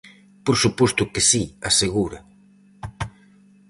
[0.45, 2.19] "Por suposto que si", asegura.